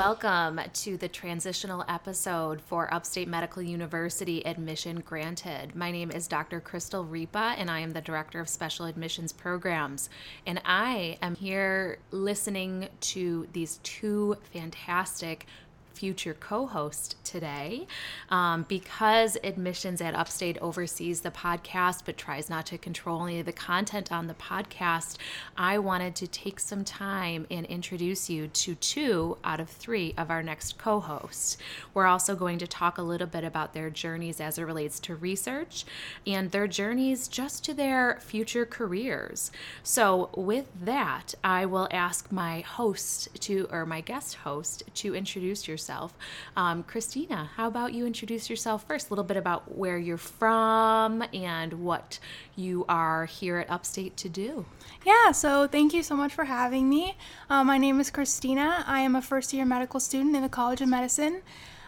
[0.00, 5.76] welcome to the transitional episode for Upstate Medical University Admission Granted.
[5.76, 6.58] My name is Dr.
[6.58, 10.08] Crystal Ripa, and I am the Director of Special Admissions Programs.
[10.46, 15.44] And I am here listening to these two fantastic
[15.92, 17.86] future co host today.
[18.30, 23.46] Um, because Admissions at Upstate oversees the podcast but tries not to control any of
[23.46, 25.16] the content on the podcast,
[25.56, 30.30] I wanted to take some time and introduce you to two out of three of
[30.30, 31.56] our next co hosts.
[31.92, 35.16] We're also going to talk a little bit about their journeys as it relates to
[35.16, 35.84] research
[36.26, 39.50] and their journeys just to their future careers.
[39.82, 45.66] So, with that, I will ask my host to, or my guest host, to introduce
[45.66, 46.14] yourself yourself.
[46.56, 49.08] Um, Christina, how about you introduce yourself first?
[49.08, 52.18] A little bit about where you're from and what
[52.54, 54.66] you are here at Upstate to do.
[55.06, 57.16] Yeah, so thank you so much for having me.
[57.48, 58.84] Uh, my name is Christina.
[58.86, 61.40] I am a first year medical student in the College of Medicine.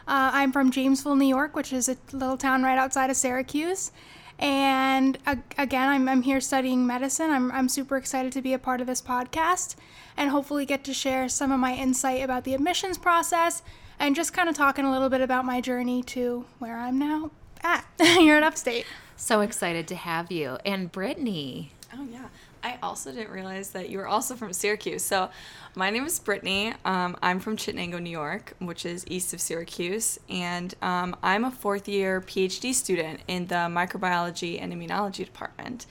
[0.09, 3.93] Uh, I'm from Jamesville, New York, which is a little town right outside of Syracuse.
[4.39, 5.19] And
[5.59, 7.31] again, I'm, I'm here studying medicine.
[7.31, 9.77] I'm, I'm super excited to be a part of this podcast
[10.17, 13.63] and hopefully get to share some of my insight about the admissions process
[13.99, 17.31] and just kind of talking a little bit about my journey to where I'm now
[17.63, 18.87] at here at Upstate.
[19.17, 20.59] So excited to have you.
[20.65, 21.73] And Brittany.
[21.95, 22.27] Oh, yeah.
[22.65, 25.03] I also didn't realize that you were also from Syracuse.
[25.05, 25.31] So,
[25.75, 26.75] my name is Brittany.
[26.85, 30.21] Um, I'm from Chittenango, New York, which is east of Syracuse.
[30.29, 35.87] And um, I'm a fourth year PhD student in the microbiology and immunology department.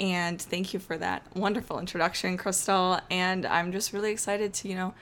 [0.00, 3.00] And thank you for that wonderful introduction, Crystal.
[3.10, 4.94] And I'm just really excited to, you know,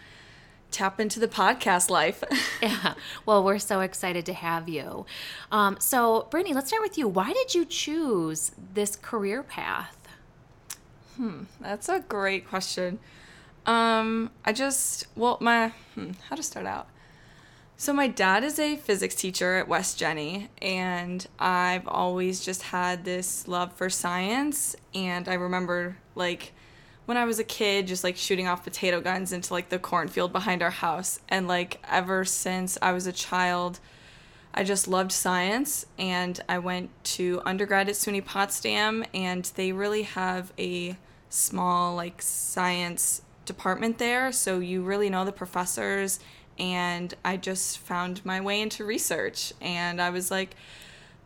[0.72, 2.24] tap into the podcast life.
[2.62, 2.94] yeah.
[3.26, 5.06] Well, we're so excited to have you.
[5.50, 7.06] Um, so, Brittany, let's start with you.
[7.06, 10.08] Why did you choose this career path?
[11.16, 12.98] Hmm, that's a great question.
[13.66, 16.88] Um, I just, well, my, hmm, how to start out?
[17.76, 23.04] So, my dad is a physics teacher at West Jenny, and I've always just had
[23.04, 24.76] this love for science.
[24.94, 26.52] And I remember, like,
[27.06, 30.32] when I was a kid, just like shooting off potato guns into like the cornfield
[30.32, 31.20] behind our house.
[31.28, 33.80] And like ever since I was a child,
[34.54, 35.86] I just loved science.
[35.98, 40.96] And I went to undergrad at SUNY Potsdam, and they really have a
[41.28, 44.30] small like science department there.
[44.30, 46.20] So you really know the professors.
[46.58, 49.52] And I just found my way into research.
[49.60, 50.54] And I was like,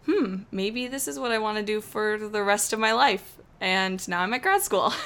[0.07, 3.37] hmm, maybe this is what I want to do for the rest of my life.
[3.61, 4.95] And now I'm at grad school.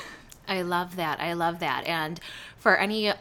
[0.51, 1.21] I love that.
[1.21, 1.87] I love that.
[1.87, 2.19] And
[2.61, 3.17] for any of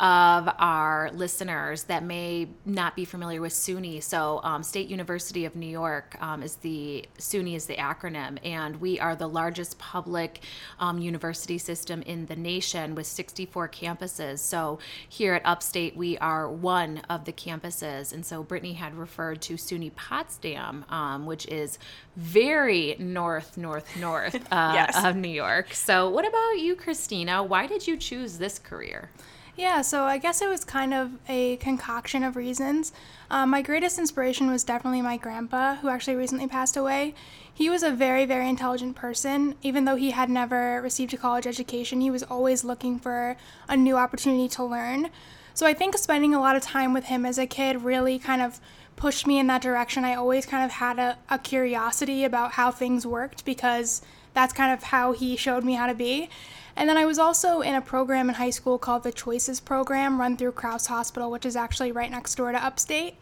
[0.60, 5.66] our listeners that may not be familiar with SUNY, so um, State University of New
[5.66, 10.42] York um, is the SUNY is the acronym, and we are the largest public
[10.82, 14.40] um, university system in the nation with 64 campuses.
[14.40, 19.42] So here at Upstate, we are one of the campuses, and so Brittany had referred
[19.44, 21.80] to SUNY Potsdam, um, which is
[22.18, 25.02] very north, north, north uh, yes.
[25.06, 25.74] of New York.
[25.74, 27.42] So, what about you, Christina?
[27.42, 29.10] Why did you choose this career?
[29.60, 32.94] Yeah, so I guess it was kind of a concoction of reasons.
[33.30, 37.14] Um, my greatest inspiration was definitely my grandpa, who actually recently passed away.
[37.54, 39.56] He was a very, very intelligent person.
[39.62, 43.36] Even though he had never received a college education, he was always looking for
[43.68, 45.10] a new opportunity to learn.
[45.54, 48.42] So I think spending a lot of time with him as a kid really kind
[48.42, 48.62] of
[48.96, 50.06] pushed me in that direction.
[50.06, 54.02] I always kind of had a, a curiosity about how things worked because
[54.34, 56.30] that's kind of how he showed me how to be.
[56.80, 60.18] And then I was also in a program in high school called the Choices Program,
[60.18, 63.16] run through Crouse Hospital, which is actually right next door to Upstate.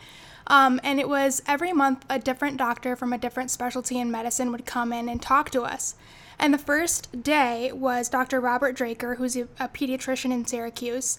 [0.45, 4.51] Um, and it was every month a different doctor from a different specialty in medicine
[4.51, 5.95] would come in and talk to us.
[6.37, 8.39] And the first day was Dr.
[8.39, 11.17] Robert Dracker, who's a pediatrician in Syracuse.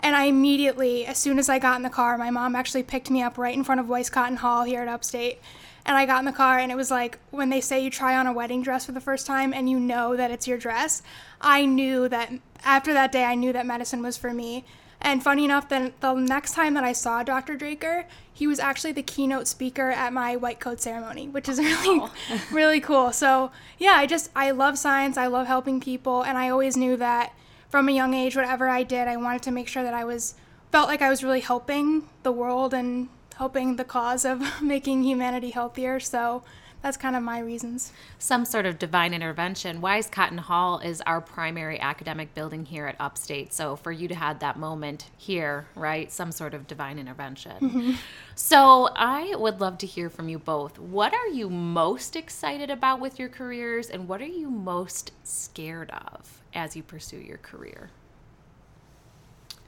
[0.00, 3.10] And I immediately, as soon as I got in the car, my mom actually picked
[3.10, 5.40] me up right in front of Weiskotten Hall here at Upstate.
[5.84, 8.16] And I got in the car, and it was like when they say you try
[8.16, 11.02] on a wedding dress for the first time and you know that it's your dress.
[11.40, 12.32] I knew that
[12.64, 14.64] after that day, I knew that medicine was for me.
[15.02, 17.56] And funny enough, then the next time that I saw Dr.
[17.56, 22.02] Dracker, he was actually the keynote speaker at my white coat ceremony, which is really,
[22.52, 23.12] really cool.
[23.12, 25.16] So yeah, I just I love science.
[25.16, 27.32] I love helping people, and I always knew that
[27.70, 30.34] from a young age, whatever I did, I wanted to make sure that I was
[30.72, 35.50] felt like I was really helping the world and helping the cause of making humanity
[35.50, 36.00] healthier.
[36.00, 36.42] So
[36.82, 37.92] that's kind of my reasons.
[38.18, 39.82] Some sort of divine intervention.
[39.82, 43.52] Weiskotten Hall is our primary academic building here at Upstate.
[43.52, 46.10] So for you to have that moment here, right?
[46.10, 47.56] Some sort of divine intervention.
[47.60, 47.92] Mm-hmm.
[48.34, 50.78] So I would love to hear from you both.
[50.78, 55.90] What are you most excited about with your careers, and what are you most scared
[55.90, 57.90] of as you pursue your career?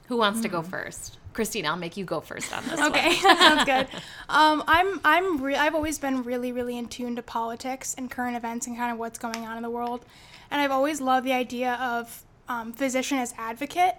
[0.07, 1.17] Who wants to go first?
[1.33, 4.01] Christine, I'll make you go first on this Okay, that sounds good.
[4.29, 8.35] Um, I'm I'm re- I've always been really really in tune to politics and current
[8.35, 10.05] events and kind of what's going on in the world,
[10.51, 13.95] and I've always loved the idea of um, physician as advocate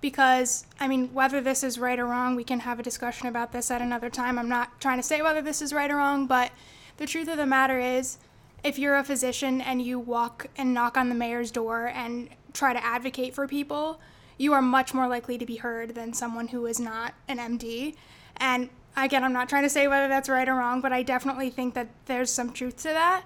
[0.00, 3.52] because I mean whether this is right or wrong, we can have a discussion about
[3.52, 4.38] this at another time.
[4.38, 6.52] I'm not trying to say whether this is right or wrong, but
[6.96, 8.18] the truth of the matter is,
[8.64, 12.72] if you're a physician and you walk and knock on the mayor's door and try
[12.72, 14.00] to advocate for people
[14.38, 17.96] you are much more likely to be heard than someone who is not an MD.
[18.36, 21.50] And again, I'm not trying to say whether that's right or wrong, but I definitely
[21.50, 23.24] think that there's some truth to that.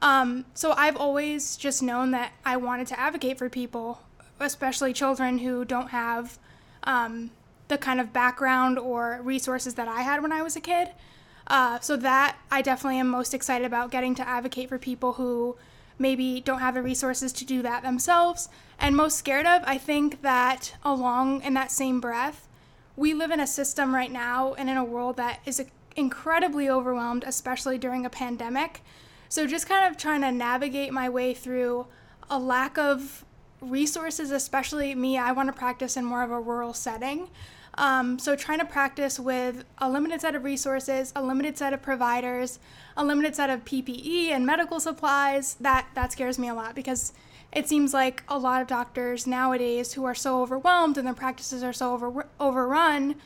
[0.00, 4.00] Um, so I've always just known that I wanted to advocate for people,
[4.40, 6.38] especially children who don't have
[6.82, 7.30] um,
[7.68, 10.88] the kind of background or resources that I had when I was a kid.
[11.46, 15.56] Uh, so that I definitely am most excited about getting to advocate for people who
[15.98, 18.48] maybe don't have the resources to do that themselves
[18.78, 22.48] and most scared of, I think that along in that same breath,
[22.96, 25.64] we live in a system right now and in a world that is
[25.96, 28.82] incredibly overwhelmed, especially during a pandemic.
[29.28, 31.86] So just kind of trying to navigate my way through
[32.30, 33.24] a lack of
[33.60, 37.28] resources, especially me, I want to practice in more of a rural setting.
[37.76, 41.82] Um, so trying to practice with a limited set of resources, a limited set of
[41.82, 42.58] providers,
[42.96, 47.12] a limited set of PPE and medical supplies, that that scares me a lot because
[47.52, 51.62] it seems like a lot of doctors nowadays who are so overwhelmed and their practices
[51.62, 53.16] are so over, overrun,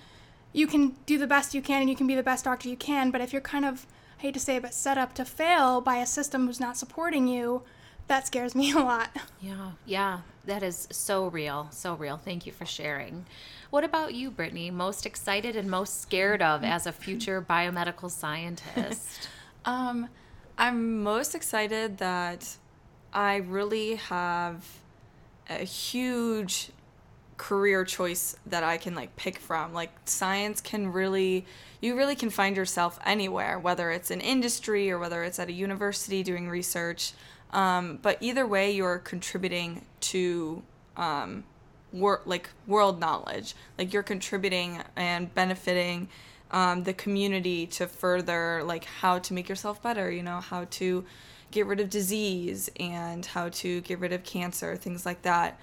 [0.52, 2.76] you can do the best you can and you can be the best doctor you
[2.76, 3.86] can, but if you're kind of
[4.18, 6.76] I hate to say it, but set up to fail by a system who's not
[6.76, 7.62] supporting you,
[8.08, 9.10] that scares me a lot.
[9.40, 12.16] Yeah, yeah, that is so real, so real.
[12.16, 13.26] Thank you for sharing.
[13.70, 14.70] What about you, Brittany?
[14.70, 19.28] Most excited and most scared of as a future biomedical scientist?
[19.64, 20.08] um,
[20.56, 22.56] I'm most excited that
[23.12, 24.64] I really have
[25.48, 26.70] a huge
[27.36, 29.72] career choice that I can like pick from.
[29.72, 31.46] Like science can really
[31.80, 35.52] you really can find yourself anywhere, whether it's in industry or whether it's at a
[35.52, 37.12] university doing research.
[37.50, 40.62] Um, but either way, you're contributing to
[40.96, 41.44] um,
[41.92, 43.54] wor- like world knowledge.
[43.78, 46.08] Like you're contributing and benefiting
[46.50, 50.10] um, the community to further like how to make yourself better.
[50.10, 51.04] You know how to
[51.50, 55.58] get rid of disease and how to get rid of cancer, things like that.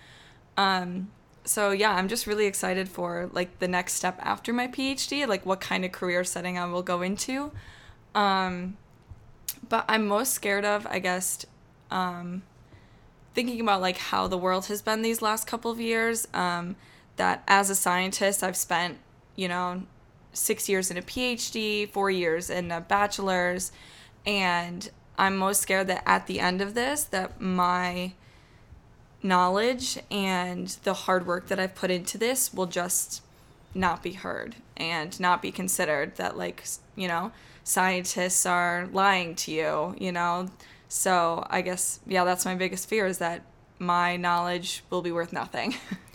[0.57, 1.11] Um,
[1.43, 5.45] so yeah, I'm just really excited for like the next step after my PhD, like
[5.45, 7.51] what kind of career setting I will go into.
[8.15, 8.77] Um,
[9.69, 11.45] but I'm most scared of, I guess,
[11.95, 12.43] um,
[13.33, 16.27] thinking about like how the world has been these last couple of years.
[16.33, 16.75] Um,
[17.15, 18.97] that as a scientist, I've spent,
[19.37, 19.83] you know,
[20.33, 23.71] six years in a PhD, four years in a bachelor's,
[24.25, 28.11] and I'm most scared that at the end of this that my
[29.23, 33.23] knowledge and the hard work that I've put into this will just
[33.73, 36.63] not be heard and not be considered that like
[36.95, 37.31] you know
[37.63, 40.47] scientists are lying to you you know
[40.95, 43.41] so i guess yeah that's my biggest fear is that
[43.79, 45.75] my knowledge will be worth nothing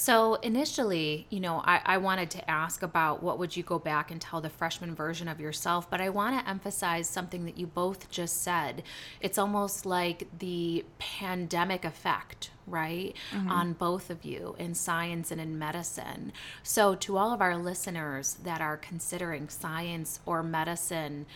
[0.00, 4.12] So initially, you know, I, I wanted to ask about what would you go back
[4.12, 7.66] and tell the freshman version of yourself, but I want to emphasize something that you
[7.66, 8.84] both just said.
[9.20, 13.50] It's almost like the pandemic effect, right, mm-hmm.
[13.50, 16.32] on both of you in science and in medicine.
[16.62, 21.26] So to all of our listeners that are considering science or medicine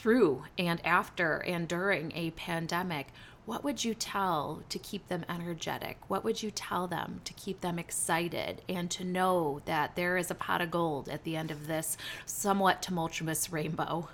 [0.00, 3.08] through and after and during a pandemic,
[3.44, 5.98] what would you tell to keep them energetic?
[6.08, 10.30] What would you tell them to keep them excited and to know that there is
[10.30, 14.08] a pot of gold at the end of this somewhat tumultuous rainbow?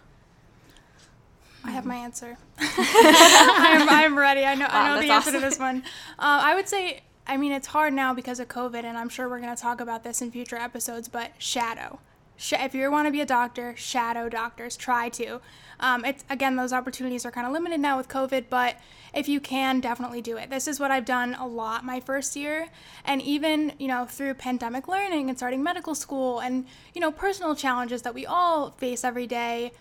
[1.62, 2.36] I have my answer.
[2.58, 4.44] I'm, I'm, ready.
[4.44, 5.34] I know, wow, I know the answer awesome.
[5.34, 5.84] to this one.
[6.18, 9.28] Uh, I would say, I mean, it's hard now because of COVID, and I'm sure
[9.28, 12.00] we're going to talk about this in future episodes, but shadow
[12.38, 14.76] if you want to be a doctor, shadow doctors.
[14.76, 15.40] Try to.
[15.80, 18.76] Um, it's again, those opportunities are kind of limited now with COVID, but
[19.14, 20.50] if you can, definitely do it.
[20.50, 22.68] This is what I've done a lot my first year,
[23.04, 27.54] and even you know through pandemic learning and starting medical school, and you know personal
[27.54, 29.72] challenges that we all face every day.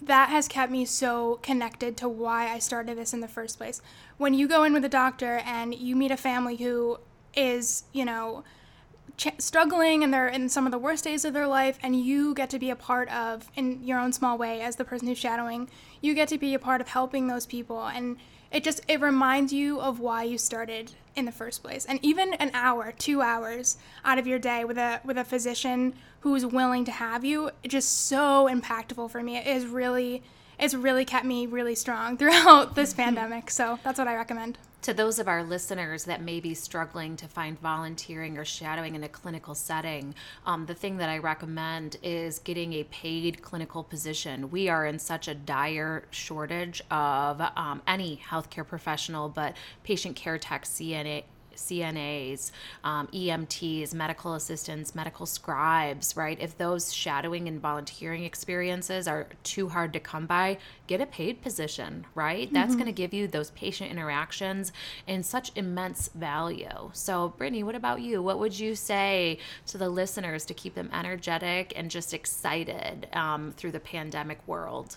[0.00, 3.82] That has kept me so connected to why I started this in the first place.
[4.16, 7.00] When you go in with a doctor and you meet a family who
[7.34, 8.44] is, you know,
[9.18, 12.32] ch- struggling and they're in some of the worst days of their life and you
[12.32, 15.18] get to be a part of in your own small way as the person who's
[15.18, 15.68] shadowing
[16.00, 17.86] you get to be a part of helping those people.
[17.86, 18.16] And
[18.50, 21.84] it just it reminds you of why you started in the first place.
[21.84, 25.94] And even an hour two hours out of your day with a with a physician
[26.20, 29.36] who's willing to have you just so impactful for me.
[29.36, 30.22] It is really
[30.58, 33.50] it's really kept me really strong throughout this pandemic.
[33.50, 34.58] So that's what I recommend.
[34.82, 39.02] To those of our listeners that may be struggling to find volunteering or shadowing in
[39.02, 40.14] a clinical setting,
[40.46, 44.50] um, the thing that I recommend is getting a paid clinical position.
[44.50, 50.38] We are in such a dire shortage of um, any healthcare professional, but patient care
[50.38, 51.24] tech, CNA,
[51.58, 52.50] CNAs,
[52.84, 56.38] um, EMTs, medical assistants, medical scribes, right?
[56.40, 61.42] If those shadowing and volunteering experiences are too hard to come by, get a paid
[61.42, 62.46] position, right?
[62.46, 62.54] Mm-hmm.
[62.54, 64.72] That's going to give you those patient interactions
[65.06, 66.90] and such immense value.
[66.92, 68.22] So, Brittany, what about you?
[68.22, 73.52] What would you say to the listeners to keep them energetic and just excited um,
[73.56, 74.96] through the pandemic world?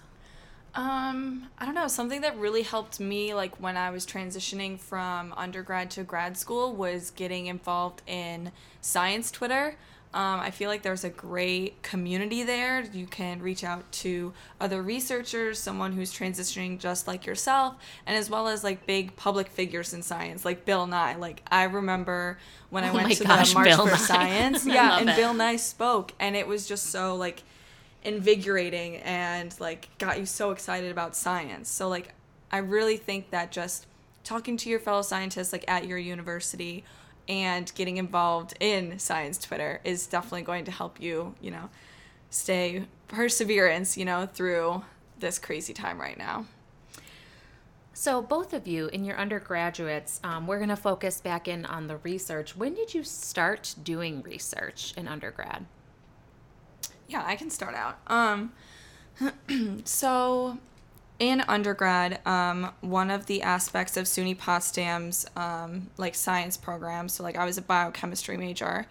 [0.74, 1.88] Um, I don't know.
[1.88, 6.74] Something that really helped me, like when I was transitioning from undergrad to grad school,
[6.74, 9.76] was getting involved in science Twitter.
[10.14, 12.84] Um, I feel like there's a great community there.
[12.94, 17.76] You can reach out to other researchers, someone who's transitioning just like yourself,
[18.06, 21.16] and as well as like big public figures in science, like Bill Nye.
[21.16, 22.38] Like I remember
[22.70, 23.98] when I oh went to gosh, the March Bill for Nye.
[23.98, 25.16] Science, yeah, and it.
[25.16, 27.44] Bill Nye spoke, and it was just so like
[28.04, 31.70] invigorating and like got you so excited about science.
[31.70, 32.14] So like
[32.52, 33.88] I really think that just
[34.24, 36.84] talking to your fellow scientists like at your university
[37.28, 41.70] and getting involved in science Twitter is definitely going to help you, you know,
[42.30, 44.84] stay perseverance, you know, through
[45.20, 46.46] this crazy time right now.
[47.94, 51.88] So, both of you in your undergraduates, um, we're going to focus back in on
[51.88, 52.56] the research.
[52.56, 55.66] When did you start doing research in undergrad?
[57.12, 58.00] Yeah, I can start out.
[58.08, 58.54] Um,
[59.84, 60.58] so
[61.20, 67.22] in undergrad, um, one of the aspects of SUNY Potsdam's um, like science program, so
[67.22, 68.88] like I was a biochemistry major,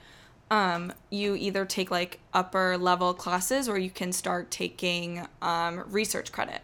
[0.50, 6.31] um, you either take like upper level classes or you can start taking um, research
[6.31, 6.61] credit.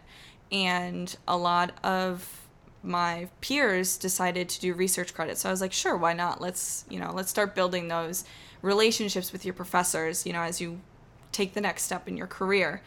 [0.51, 2.47] And a lot of
[2.83, 5.39] my peers decided to do research credit.
[5.39, 6.39] So I was like, sure, why not?
[6.39, 8.25] Let's, you know, let's start building those
[8.61, 10.79] relationships with your professors, you know, as you
[11.31, 12.81] take the next step in your career.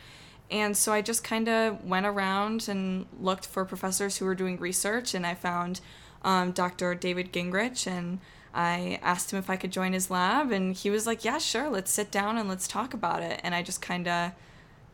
[0.51, 4.59] And so I just kind of went around and looked for professors who were doing
[4.59, 5.81] research, and I found
[6.23, 6.95] um, Dr.
[6.95, 8.19] David Gingrich, and
[8.53, 11.71] I asked him if I could join his lab, and he was like, "Yeah, sure.
[11.71, 14.33] Let's sit down and let's talk about it." And I just kind of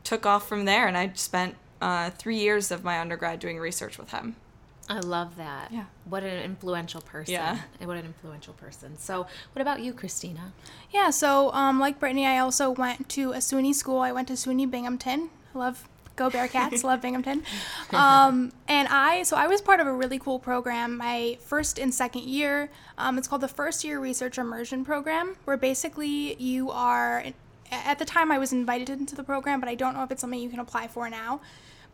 [0.04, 3.98] took off from there, and I spent uh, three years of my undergrad doing research
[3.98, 4.36] with him.
[4.88, 5.72] I love that.
[5.72, 5.84] Yeah.
[6.04, 7.34] What an influential person.
[7.34, 7.58] Yeah.
[7.82, 8.96] What an influential person.
[8.98, 10.52] So, what about you, Christina?
[10.92, 13.98] Yeah, so um, like Brittany, I also went to a SUNY school.
[13.98, 15.30] I went to SUNY Binghamton.
[15.54, 17.42] love Go Bearcats, love Binghamton.
[17.92, 21.94] Um, and I, so I was part of a really cool program my first and
[21.94, 22.68] second year.
[22.98, 27.22] Um, it's called the First Year Research Immersion Program, where basically you are,
[27.70, 30.20] at the time I was invited into the program, but I don't know if it's
[30.20, 31.40] something you can apply for now.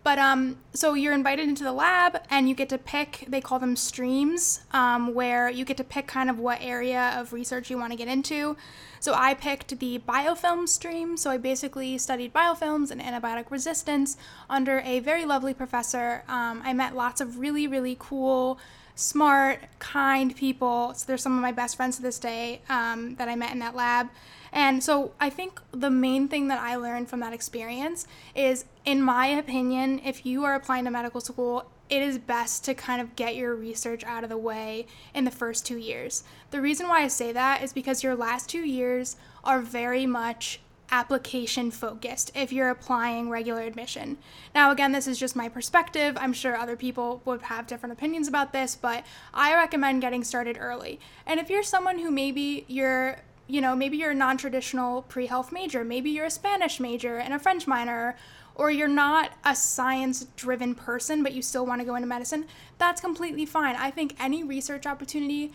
[0.04, 3.60] But um, so you're invited into the lab and you get to pick, they call
[3.60, 7.78] them streams, um, where you get to pick kind of what area of research you
[7.78, 8.56] want to get into.
[8.98, 11.16] So I picked the biofilm stream.
[11.16, 14.16] So I basically studied biofilms and antibiotic resistance
[14.50, 16.24] under a very lovely professor.
[16.26, 18.58] Um, I met lots of really, really cool,
[18.96, 20.94] smart, kind people.
[20.94, 23.60] So they're some of my best friends to this day um, that I met in
[23.60, 24.08] that lab.
[24.52, 29.02] And so I think the main thing that I learned from that experience is, in
[29.02, 33.16] my opinion, if you are applying to medical school, it is best to kind of
[33.16, 36.24] get your research out of the way in the first two years.
[36.50, 40.60] The reason why I say that is because your last two years are very much
[40.90, 44.18] application focused if you're applying regular admission.
[44.54, 46.16] Now, again, this is just my perspective.
[46.20, 50.58] I'm sure other people would have different opinions about this, but I recommend getting started
[50.60, 51.00] early.
[51.26, 53.20] And if you're someone who maybe you're
[53.52, 57.18] you know, maybe you're a non traditional pre health major, maybe you're a Spanish major
[57.18, 58.16] and a French minor,
[58.54, 62.46] or you're not a science driven person, but you still want to go into medicine,
[62.78, 63.76] that's completely fine.
[63.76, 65.52] I think any research opportunity,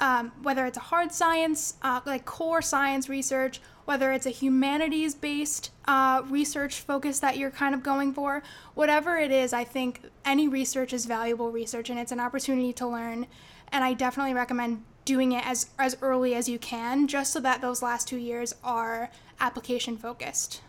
[0.00, 5.14] um, whether it's a hard science, uh, like core science research, whether it's a humanities
[5.14, 10.00] based uh, research focus that you're kind of going for, whatever it is, I think
[10.24, 13.26] any research is valuable research and it's an opportunity to learn.
[13.70, 17.60] And I definitely recommend doing it as as early as you can just so that
[17.60, 20.60] those last 2 years are application focused.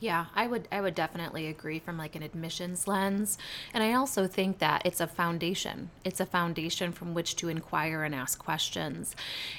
[0.00, 3.36] Yeah, I would I would definitely agree from like an admissions lens.
[3.74, 5.90] And I also think that it's a foundation.
[6.04, 9.16] It's a foundation from which to inquire and ask questions.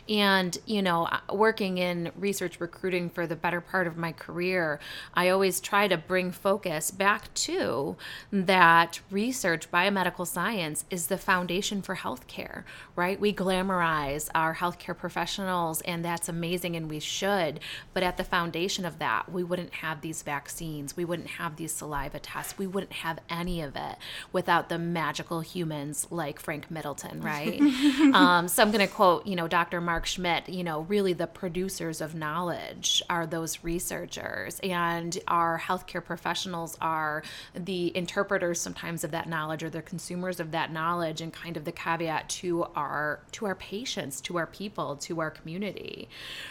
[0.07, 4.79] And, you know, uh, working in research recruiting for the better part of my career,
[5.13, 7.97] I always try to bring focus back to
[8.31, 12.63] that research biomedical science is the foundation for healthcare,
[12.95, 13.19] right?
[13.19, 17.59] We glamorize our healthcare professionals and that's amazing and we should,
[17.93, 20.95] but at the foundation of that, we wouldn't have these vaccines.
[20.95, 22.55] We wouldn't have these saliva tests.
[22.55, 23.95] We wouldn't have any of it
[24.31, 27.59] without the magical humans like Frank Middleton, right?
[28.13, 29.81] um, so I'm going to quote, you know, Dr.
[29.81, 36.05] Mark Schmitt, you know, really the producers of knowledge are those researchers, and our healthcare
[36.05, 37.23] professionals are
[37.55, 41.65] the interpreters sometimes of that knowledge or the consumers of that knowledge and kind of
[41.65, 46.07] the caveat to our to our patients, to our people, to our community.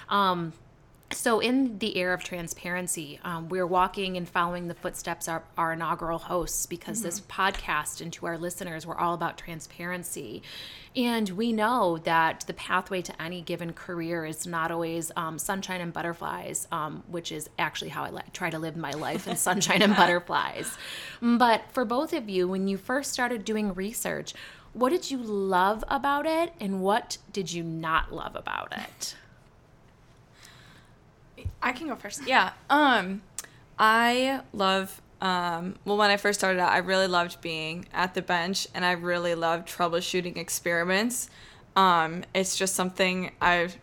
[0.09, 0.53] Um,
[1.11, 5.73] so in the era of transparency um, we're walking and following the footsteps of our
[5.73, 7.07] inaugural hosts because mm-hmm.
[7.07, 10.43] this podcast and to our listeners we're all about transparency.
[10.97, 15.81] And we know that the pathway to any given career is not always um, sunshine
[15.81, 19.37] and butterflies um, which is actually how i li- try to live my life in
[19.37, 20.77] sunshine and butterflies.
[21.23, 24.35] But for both of you when you first started doing research
[24.75, 29.17] what did you love about it and what did you not love about it
[31.63, 32.27] I can go first.
[32.27, 32.53] Yeah.
[32.71, 33.23] Um,
[33.79, 35.01] I love.
[35.21, 38.85] Um, well, when I first started out, I really loved being at the bench, and
[38.85, 41.29] I really loved troubleshooting experiments.
[41.75, 43.77] Um, it's just something I've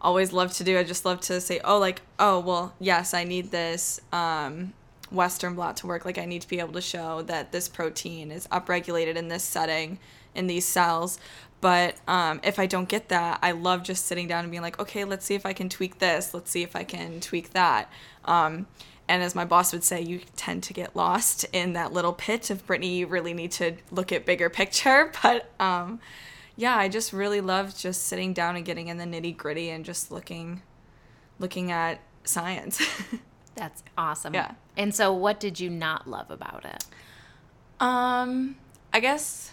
[0.00, 0.78] always loved to do.
[0.78, 4.72] I just love to say, oh, like, oh, well, yes, I need this um,
[5.10, 6.04] Western blot to work.
[6.04, 9.44] Like, I need to be able to show that this protein is upregulated in this
[9.44, 9.98] setting
[10.34, 11.18] in these cells.
[11.62, 14.80] But um, if I don't get that, I love just sitting down and being like,
[14.80, 16.34] okay, let's see if I can tweak this.
[16.34, 17.88] Let's see if I can tweak that.
[18.24, 18.66] Um,
[19.08, 22.50] and as my boss would say, you tend to get lost in that little pit
[22.50, 22.96] of Brittany.
[22.96, 25.12] You really need to look at bigger picture.
[25.22, 26.00] But um,
[26.56, 29.84] yeah, I just really love just sitting down and getting in the nitty gritty and
[29.84, 30.62] just looking,
[31.38, 32.82] looking at science.
[33.54, 34.34] That's awesome.
[34.34, 34.52] Yeah.
[34.76, 36.84] And so, what did you not love about it?
[37.78, 38.56] Um,
[38.92, 39.52] I guess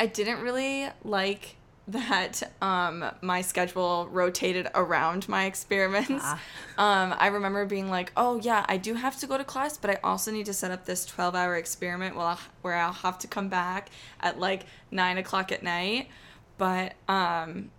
[0.00, 1.56] I didn't really like
[1.88, 6.24] that um, my schedule rotated around my experiments.
[6.24, 6.40] Ah.
[6.78, 9.90] Um, I remember being like, oh, yeah, I do have to go to class, but
[9.90, 13.18] I also need to set up this 12 hour experiment where I'll, where I'll have
[13.18, 13.90] to come back
[14.20, 16.08] at like 9 o'clock at night.
[16.58, 17.70] But um,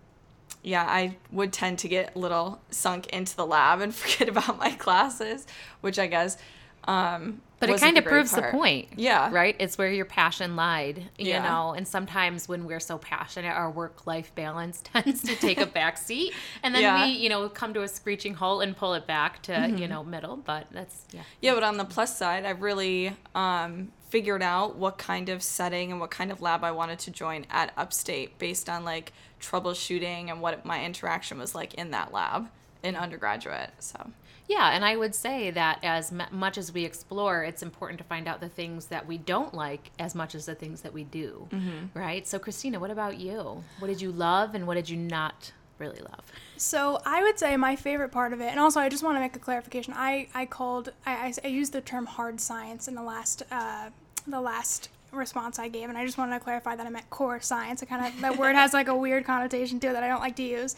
[0.62, 4.58] yeah, I would tend to get a little sunk into the lab and forget about
[4.58, 5.46] my classes,
[5.80, 6.36] which I guess
[6.84, 8.46] um, but it kind of proves part.
[8.46, 8.88] the point.
[8.96, 9.30] Yeah.
[9.32, 9.54] Right?
[9.58, 11.48] It's where your passion lied, you yeah.
[11.48, 11.74] know?
[11.74, 15.96] And sometimes when we're so passionate, our work life balance tends to take a back
[15.96, 16.34] seat.
[16.62, 17.04] And then yeah.
[17.04, 19.76] we, you know, come to a screeching halt and pull it back to, mm-hmm.
[19.76, 20.36] you know, middle.
[20.36, 21.22] But that's, yeah.
[21.40, 25.92] Yeah, but on the plus side, I've really um, figured out what kind of setting
[25.92, 30.30] and what kind of lab I wanted to join at Upstate based on like troubleshooting
[30.30, 32.48] and what my interaction was like in that lab
[32.82, 33.70] in undergraduate.
[33.78, 34.10] So
[34.48, 38.04] yeah, and I would say that as m- much as we explore, it's important to
[38.04, 41.04] find out the things that we don't like as much as the things that we
[41.04, 41.98] do, mm-hmm.
[41.98, 42.26] right?
[42.26, 43.62] So, Christina, what about you?
[43.78, 46.24] What did you love and what did you not really love?
[46.56, 49.20] So, I would say my favorite part of it, and also I just want to
[49.20, 49.94] make a clarification.
[49.96, 53.90] I I called I I, I used the term hard science in the last uh,
[54.26, 57.40] the last response I gave, and I just wanted to clarify that I meant core
[57.40, 57.82] science.
[57.82, 60.20] It kind of that word has like a weird connotation to it that I don't
[60.20, 60.74] like to use.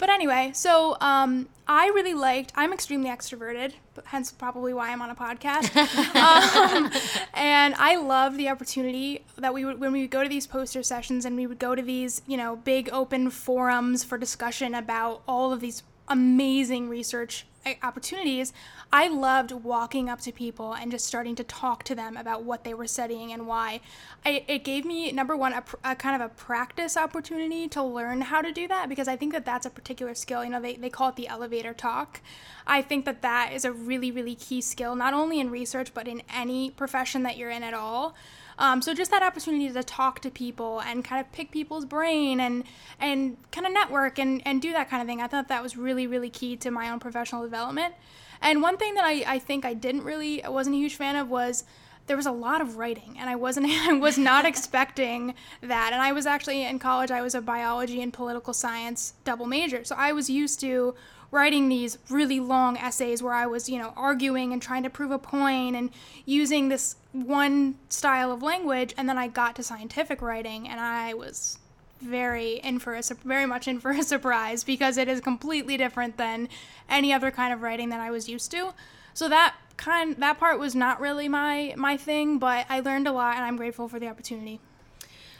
[0.00, 2.52] But anyway, so um, I really liked.
[2.56, 3.74] I'm extremely extroverted,
[4.06, 5.76] hence probably why I'm on a podcast.
[6.16, 6.90] um,
[7.34, 10.82] and I love the opportunity that we would when we would go to these poster
[10.82, 15.22] sessions and we would go to these you know big open forums for discussion about
[15.28, 17.44] all of these amazing research
[17.82, 18.52] opportunities,
[18.92, 22.64] I loved walking up to people and just starting to talk to them about what
[22.64, 23.80] they were studying and why.
[24.24, 28.22] I, it gave me, number one, a, a, kind of a practice opportunity to learn
[28.22, 30.44] how to do that because I think that that's a particular skill.
[30.44, 32.20] You know, they, they call it the elevator talk.
[32.66, 36.08] I think that that is a really, really key skill, not only in research, but
[36.08, 38.14] in any profession that you're in at all.
[38.60, 42.40] Um, so just that opportunity to talk to people and kind of pick people's brain
[42.40, 42.64] and
[43.00, 45.22] and kind of network and, and do that kind of thing.
[45.22, 47.94] I thought that was really, really key to my own professional development.
[48.42, 51.16] And one thing that I, I think I didn't really I wasn't a huge fan
[51.16, 51.64] of was
[52.06, 55.94] there was a lot of writing and I wasn't I was not expecting that.
[55.94, 59.84] And I was actually in college I was a biology and political science double major.
[59.84, 60.94] So I was used to
[61.30, 65.12] writing these really long essays where I was, you know, arguing and trying to prove
[65.12, 65.90] a point and
[66.26, 68.94] using this one style of language.
[68.96, 71.58] And then I got to scientific writing and I was
[72.00, 76.16] very in for a very much in for a surprise because it is completely different
[76.16, 76.48] than
[76.88, 78.72] any other kind of writing that I was used to.
[79.12, 83.12] So that kind that part was not really my my thing, but I learned a
[83.12, 84.60] lot and I'm grateful for the opportunity.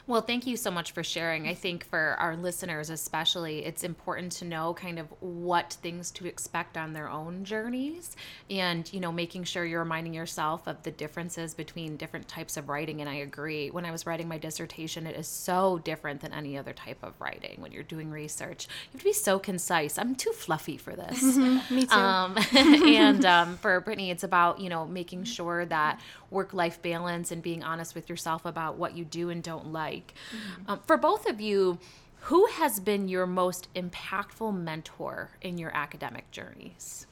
[0.07, 1.47] Well, thank you so much for sharing.
[1.47, 6.25] I think for our listeners, especially, it's important to know kind of what things to
[6.25, 8.15] expect on their own journeys
[8.49, 12.69] and, you know, making sure you're reminding yourself of the differences between different types of
[12.69, 13.01] writing.
[13.01, 13.69] And I agree.
[13.69, 17.13] When I was writing my dissertation, it is so different than any other type of
[17.19, 17.61] writing.
[17.61, 19.97] When you're doing research, you have to be so concise.
[19.97, 21.21] I'm too fluffy for this.
[21.23, 21.75] Mm-hmm.
[21.75, 21.95] Me too.
[21.95, 25.99] Um, and um, for Brittany, it's about, you know, making sure that
[26.31, 29.90] work life balance and being honest with yourself about what you do and don't like.
[29.95, 30.71] Mm-hmm.
[30.71, 31.79] Um, for both of you,
[32.25, 37.07] who has been your most impactful mentor in your academic journeys?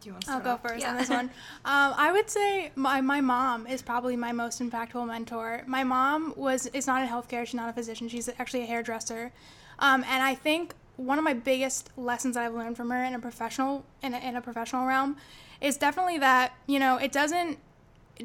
[0.00, 0.90] Do you want to I'll go first yeah.
[0.90, 1.30] on this one.
[1.64, 5.62] Um, I would say my, my mom is probably my most impactful mentor.
[5.66, 7.46] My mom was is not in healthcare.
[7.46, 8.08] She's not a physician.
[8.08, 9.30] She's actually a hairdresser.
[9.78, 13.14] Um, and I think one of my biggest lessons that I've learned from her in
[13.14, 15.16] a professional in a, in a professional realm
[15.60, 17.58] is definitely that you know it doesn't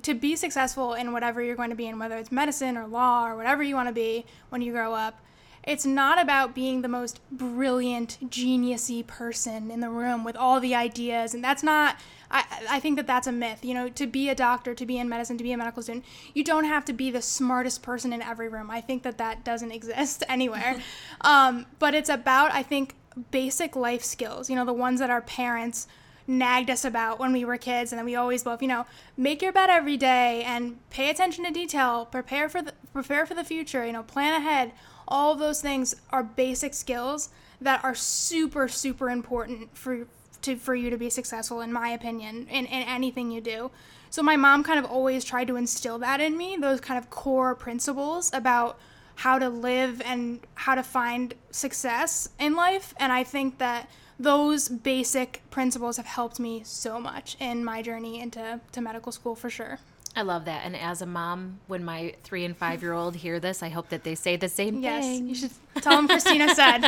[0.03, 3.27] to be successful in whatever you're going to be in whether it's medicine or law
[3.27, 5.21] or whatever you want to be when you grow up
[5.67, 10.73] it's not about being the most brilliant geniusy person in the room with all the
[10.73, 11.97] ideas and that's not
[12.31, 14.97] I, I think that that's a myth you know to be a doctor to be
[14.97, 18.13] in medicine to be a medical student you don't have to be the smartest person
[18.13, 18.71] in every room.
[18.71, 20.81] I think that that doesn't exist anywhere.
[21.21, 22.93] Um, but it's about i think
[23.31, 25.87] basic life skills you know the ones that our parents
[26.27, 28.85] nagged us about when we were kids and then we always both you know
[29.15, 33.33] make your bed every day and pay attention to detail prepare for the prepare for
[33.33, 34.71] the future you know plan ahead.
[35.07, 37.29] All those things are basic skills
[37.61, 40.07] that are super super important for
[40.41, 43.71] to for you to be successful in my opinion in, in anything you do.
[44.09, 47.09] So my mom kind of always tried to instill that in me those kind of
[47.09, 48.77] core principles about
[49.15, 52.93] how to live and how to find success in life.
[52.97, 58.19] And i think that those basic principles have helped me so much in my journey
[58.19, 59.79] into to medical school for sure.
[60.15, 60.65] I love that.
[60.65, 63.89] And as a mom, when my three and five year old hear this, I hope
[63.89, 65.27] that they say the same yes, thing.
[65.27, 66.79] Yes, you should tell them Christina said.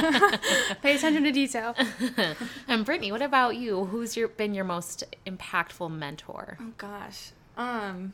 [0.81, 1.75] Pay attention to detail.
[2.67, 3.85] and Brittany, what about you?
[3.85, 6.57] Who's your been your most impactful mentor?
[6.59, 7.31] Oh gosh.
[7.55, 8.13] Um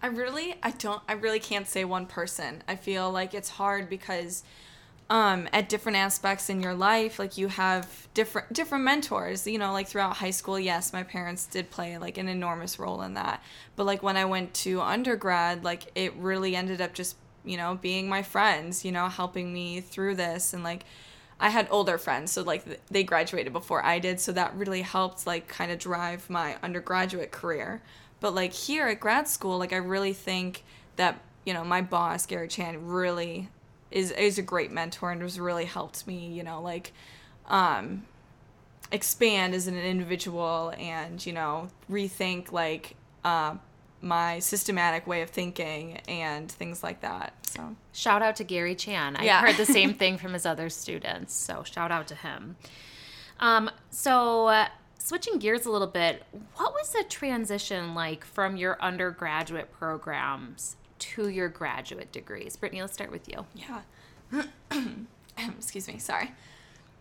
[0.00, 2.62] I really I don't I really can't say one person.
[2.68, 4.44] I feel like it's hard because
[5.10, 9.72] um, at different aspects in your life like you have different different mentors you know
[9.72, 13.42] like throughout high school yes my parents did play like an enormous role in that.
[13.76, 17.78] But like when i went to undergrad like it really ended up just you know
[17.80, 20.52] being my friends you know helping me through this.
[20.52, 20.84] And like
[21.40, 24.20] i had older friends so like they graduated before i did.
[24.20, 27.80] So that really helped like kind of drive my undergraduate career.
[28.20, 30.64] But like here at grad school like i really think
[30.96, 33.48] that you know my boss gary chan really
[33.90, 36.92] is is a great mentor and has really helped me, you know, like
[37.46, 38.02] um
[38.92, 43.54] expand as an individual and, you know, rethink like uh,
[44.00, 47.34] my systematic way of thinking and things like that.
[47.42, 49.16] So shout out to Gary Chan.
[49.16, 49.40] I yeah.
[49.40, 51.34] heard the same thing from his other students.
[51.34, 52.56] So shout out to him.
[53.40, 56.24] Um, so uh, switching gears a little bit,
[56.56, 62.56] what was the transition like from your undergraduate programs to your graduate degrees.
[62.56, 63.46] Brittany, let's start with you.
[63.54, 64.44] Yeah.
[65.58, 65.98] Excuse me.
[65.98, 66.32] Sorry.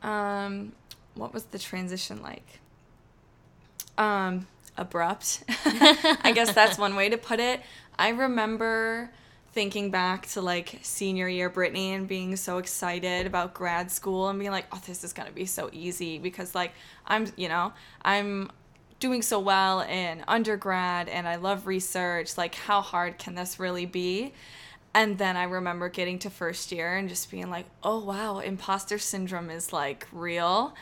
[0.04, 0.74] Um,
[1.16, 2.60] what was the transition like?
[3.98, 5.44] Um, abrupt.
[5.66, 7.62] I guess that's one way to put it.
[7.98, 9.10] I remember
[9.54, 14.38] thinking back to like senior year Brittany and being so excited about grad school and
[14.38, 16.74] being like, oh, this is gonna be so easy because like
[17.08, 18.52] I'm, you know, I'm
[19.00, 22.38] doing so well in undergrad and I love research.
[22.38, 24.34] Like, how hard can this really be?
[24.94, 28.98] And then I remember getting to first year and just being like, oh, wow, imposter
[28.98, 30.74] syndrome is like real.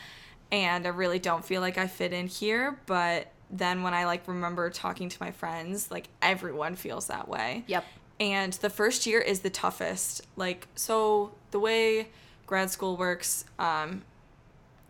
[0.50, 2.78] And I really don't feel like I fit in here.
[2.86, 7.64] But then when I like remember talking to my friends, like everyone feels that way.
[7.66, 7.84] Yep.
[8.18, 10.26] And the first year is the toughest.
[10.36, 12.08] Like, so the way
[12.46, 14.02] grad school works, um,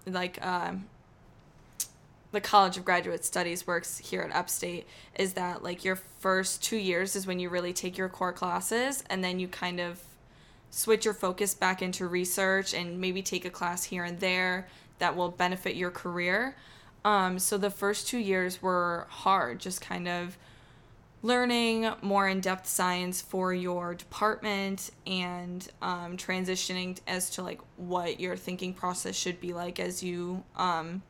[0.07, 0.87] like, um,
[2.33, 4.87] the College of Graduate Studies works here at Upstate
[5.19, 9.05] is that like your first two years is when you really take your core classes
[9.09, 10.03] and then you kind of
[10.71, 14.67] switch your focus back into research and maybe take a class here and there
[14.99, 16.57] that will benefit your career.
[17.05, 20.37] Um, so the first two years were hard, just kind of
[21.23, 28.21] learning more in depth science for your department and um, transitioning as to like what
[28.21, 31.03] your thinking process should be like as you um,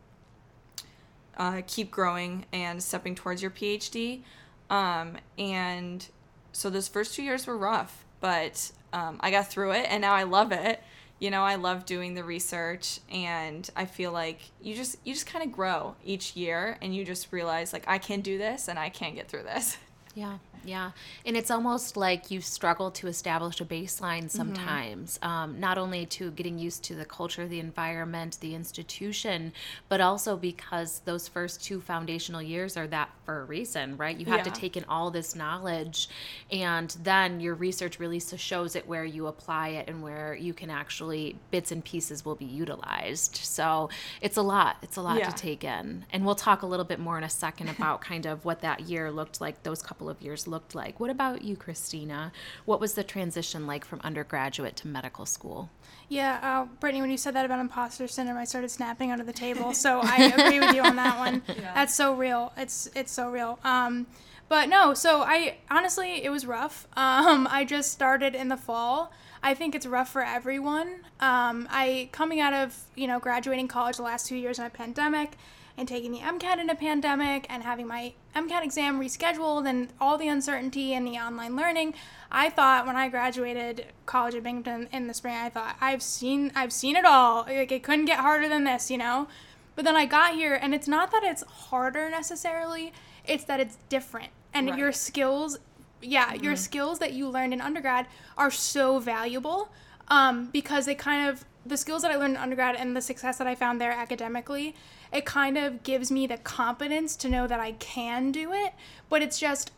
[1.37, 4.23] uh, keep growing and stepping towards your PhD.
[4.71, 6.07] Um, and
[6.53, 10.15] so those first two years were rough, but um, I got through it and now
[10.15, 10.83] I love it.
[11.19, 15.27] You know, I love doing the research and I feel like you just you just
[15.27, 18.79] kind of grow each year and you just realize like I can do this and
[18.79, 19.79] I can get through this.
[20.15, 20.91] Yeah, yeah.
[21.25, 25.29] And it's almost like you struggle to establish a baseline sometimes, mm-hmm.
[25.29, 29.53] um, not only to getting used to the culture, the environment, the institution,
[29.89, 34.19] but also because those first two foundational years are that for a reason, right?
[34.19, 34.45] You have yeah.
[34.45, 36.09] to take in all this knowledge,
[36.51, 40.71] and then your research really shows it where you apply it and where you can
[40.71, 43.37] actually, bits and pieces will be utilized.
[43.37, 43.89] So
[44.21, 44.77] it's a lot.
[44.83, 45.29] It's a lot yeah.
[45.29, 46.05] to take in.
[46.11, 48.81] And we'll talk a little bit more in a second about kind of what that
[48.81, 51.01] year looked like, those couple of years looked like.
[51.01, 52.33] What about you, Christina?
[52.65, 55.71] What was the transition like from undergraduate to medical school?
[56.09, 59.33] Yeah, uh, Brittany, when you said that about imposter syndrome, I started snapping under the
[59.33, 59.73] table.
[59.73, 61.43] So I agree with you on that one.
[61.57, 61.73] Yeah.
[61.75, 62.53] That's so real.
[62.57, 63.59] It's it's so real.
[63.65, 64.07] Um,
[64.49, 66.87] but no, so I honestly, it was rough.
[66.97, 69.13] Um, I just started in the fall.
[69.43, 70.89] I think it's rough for everyone.
[71.21, 74.71] Um, I coming out of you know graduating college the last two years in a
[74.71, 75.37] pandemic
[75.77, 80.17] and taking the MCAT in a pandemic and having my MCAT exam rescheduled and all
[80.17, 81.95] the uncertainty and the online learning,
[82.31, 86.53] I thought when I graduated college at Binghamton in the spring, I thought I've seen
[86.55, 87.43] I've seen it all.
[87.43, 89.29] Like it couldn't get harder than this, you know.
[89.75, 92.93] But then I got here, and it's not that it's harder necessarily;
[93.27, 94.79] it's that it's different, and right.
[94.79, 95.59] your skills,
[96.01, 96.45] yeah, mm-hmm.
[96.45, 98.07] your skills that you learned in undergrad
[98.39, 99.71] are so valuable
[100.09, 103.39] um, because they kind of the skills that I learned in undergrad and the success
[103.39, 104.75] that I found there academically,
[105.13, 108.73] it kind of gives me the confidence to know that I can do it.
[109.09, 109.73] But it's just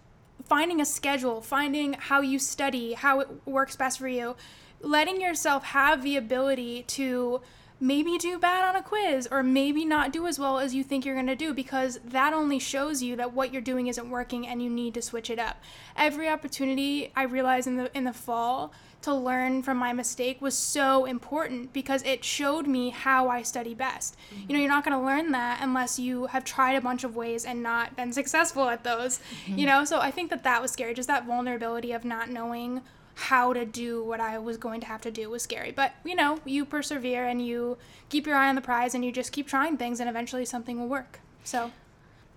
[0.45, 4.37] finding a schedule, finding how you study, how it works best for you,
[4.81, 7.41] letting yourself have the ability to
[7.81, 11.05] maybe do bad on a quiz or maybe not do as well as you think
[11.05, 14.47] you're going to do because that only shows you that what you're doing isn't working
[14.47, 15.63] and you need to switch it up.
[15.97, 20.57] Every opportunity I realized in the in the fall to learn from my mistake was
[20.57, 24.17] so important because it showed me how I study best.
[24.33, 24.43] Mm-hmm.
[24.49, 27.15] You know, you're not going to learn that unless you have tried a bunch of
[27.15, 29.21] ways and not been successful at those.
[29.47, 29.59] Mm-hmm.
[29.59, 32.83] You know, so I think that that was scary, just that vulnerability of not knowing
[33.15, 35.73] how to do what I was going to have to do was scary.
[35.73, 37.77] But, you know, you persevere and you
[38.09, 40.79] keep your eye on the prize and you just keep trying things and eventually something
[40.79, 41.21] will work.
[41.45, 41.73] So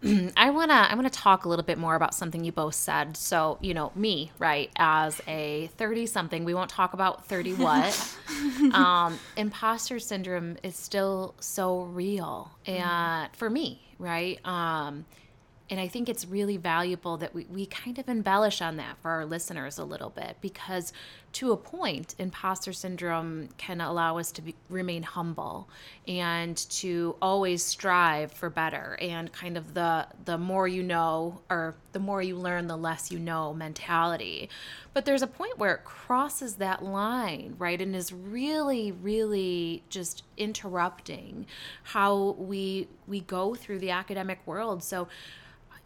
[0.37, 3.15] I wanna I wanna talk a little bit more about something you both said.
[3.17, 4.71] So you know me, right?
[4.75, 8.17] As a thirty something, we won't talk about thirty what.
[8.73, 13.33] um, imposter syndrome is still so real, and mm-hmm.
[13.35, 14.45] for me, right?
[14.45, 15.05] Um,
[15.71, 19.09] and I think it's really valuable that we, we kind of embellish on that for
[19.09, 20.91] our listeners a little bit because,
[21.33, 25.69] to a point, imposter syndrome can allow us to be, remain humble
[26.07, 31.75] and to always strive for better and kind of the the more you know or
[31.93, 34.49] the more you learn, the less you know mentality.
[34.93, 40.23] But there's a point where it crosses that line, right, and is really, really just
[40.35, 41.45] interrupting
[41.83, 44.83] how we we go through the academic world.
[44.83, 45.07] So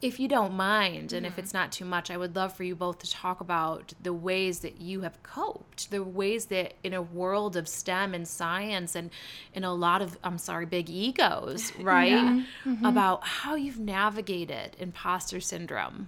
[0.05, 1.33] if you don't mind and mm-hmm.
[1.33, 4.13] if it's not too much i would love for you both to talk about the
[4.13, 8.95] ways that you have coped the ways that in a world of stem and science
[8.95, 9.09] and
[9.53, 12.43] in a lot of i'm sorry big egos right yeah.
[12.65, 12.85] mm-hmm.
[12.85, 16.07] about how you've navigated imposter syndrome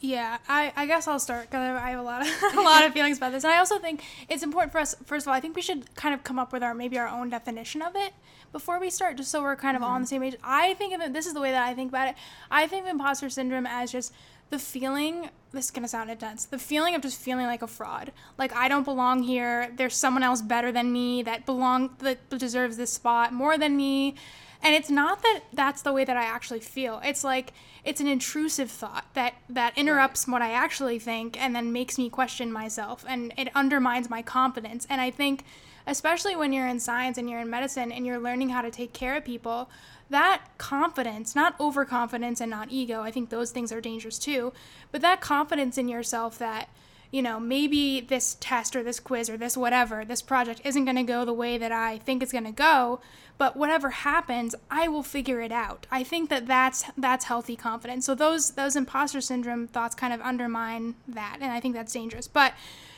[0.00, 2.92] yeah, I, I guess I'll start because I have a lot of a lot of
[2.94, 4.94] feelings about this, and I also think it's important for us.
[5.06, 7.08] First of all, I think we should kind of come up with our maybe our
[7.08, 8.12] own definition of it
[8.52, 9.90] before we start, just so we're kind of mm-hmm.
[9.90, 10.22] all on the mm-hmm.
[10.22, 10.36] same page.
[10.44, 11.12] I think of it.
[11.12, 12.16] This is the way that I think about it.
[12.50, 14.12] I think of imposter syndrome as just
[14.50, 15.30] the feeling.
[15.52, 16.44] This is gonna sound intense.
[16.44, 18.12] The feeling of just feeling like a fraud.
[18.36, 19.72] Like I don't belong here.
[19.76, 24.14] There's someone else better than me that belong that deserves this spot more than me
[24.62, 27.00] and it's not that that's the way that I actually feel.
[27.04, 27.52] It's like
[27.84, 30.32] it's an intrusive thought that that interrupts right.
[30.32, 34.86] what I actually think and then makes me question myself and it undermines my confidence.
[34.90, 35.44] And I think
[35.86, 38.92] especially when you're in science and you're in medicine and you're learning how to take
[38.92, 39.70] care of people,
[40.10, 44.52] that confidence, not overconfidence and not ego, I think those things are dangerous too,
[44.90, 46.68] but that confidence in yourself that
[47.10, 50.96] you know, maybe this test or this quiz or this whatever, this project isn't going
[50.96, 53.00] to go the way that I think it's going to go,
[53.38, 55.86] but whatever happens, I will figure it out.
[55.90, 58.06] I think that that's that's healthy confidence.
[58.06, 62.28] So those those imposter syndrome thoughts kind of undermine that, and I think that's dangerous.
[62.28, 62.54] But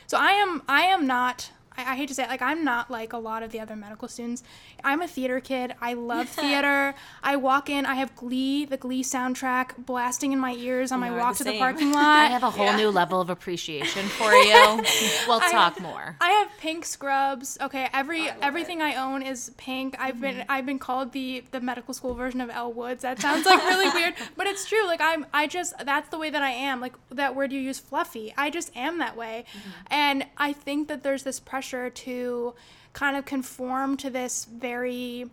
[0.07, 2.91] so I am I am not I, I, hate to say it, like I'm not
[2.91, 4.43] like a lot of the other medical students.
[4.85, 5.75] I'm a theater kid.
[5.81, 6.95] I love theater.
[7.23, 11.11] I walk in, I have Glee, the Glee soundtrack blasting in my ears on my
[11.11, 11.53] walk the to same.
[11.55, 12.05] the parking lot.
[12.05, 12.77] I have a whole yeah.
[12.77, 14.83] new level of appreciation for you.
[15.29, 16.17] we'll talk have, more.
[16.21, 17.57] I have pink scrubs.
[17.61, 18.85] Okay, every I everything it.
[18.85, 19.97] I own is pink.
[19.99, 20.23] I've mm-hmm.
[20.23, 23.03] been I've been called the the medical school version of Elle Woods.
[23.03, 24.85] That sounds like really weird, but it's true.
[24.87, 26.81] Like I'm I just that's the way that I am.
[26.81, 28.35] Like that word you use fluffy.
[28.37, 29.45] I just am that way.
[29.51, 29.71] Mm-hmm.
[29.91, 32.55] And I think that there's this pressure pressure to
[32.93, 35.27] kind of conform to this very,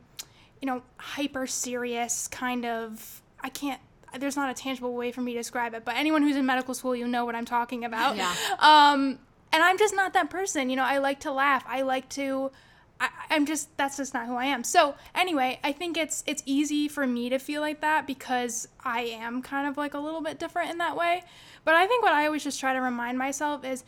[0.62, 3.82] you know, hyper serious kind of, I can't,
[4.20, 6.74] there's not a tangible way for me to describe it, but anyone who's in medical
[6.74, 8.16] school, you know what I'm talking about.
[8.16, 8.34] Yeah.
[8.60, 9.20] Um,
[9.52, 10.70] and I'm just not that person.
[10.70, 11.64] You know, I like to laugh.
[11.68, 12.52] I like to.
[13.00, 14.64] I, I'm just that's just not who I am.
[14.64, 19.02] So anyway, I think it's it's easy for me to feel like that because I
[19.02, 21.24] am kind of like a little bit different in that way.
[21.64, 23.84] But I think what I always just try to remind myself is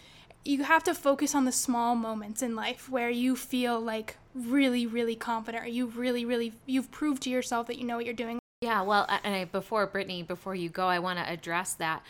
[0.48, 4.88] you have to focus on the small moments in life where you feel like really
[4.88, 8.14] really confident or you really really you've proved to yourself that you know what you're
[8.14, 12.02] doing Yeah, well, and I, before Brittany, before you go, I want to address that.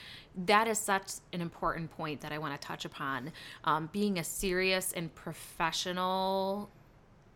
[0.45, 3.33] That is such an important point that I want to touch upon.
[3.65, 6.69] Um, being a serious and professional